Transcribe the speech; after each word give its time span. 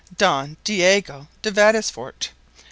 _Don 0.15 0.57
Diego 0.63 1.27
de 1.43 1.51
Vadesforte. 1.51 2.29